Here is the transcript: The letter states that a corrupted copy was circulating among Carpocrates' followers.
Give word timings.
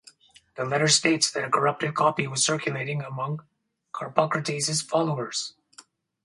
The 0.55 0.65
letter 0.65 0.87
states 0.87 1.29
that 1.29 1.43
a 1.43 1.49
corrupted 1.51 1.93
copy 1.93 2.25
was 2.25 2.43
circulating 2.43 3.03
among 3.03 3.45
Carpocrates' 3.91 4.81
followers. 4.81 5.53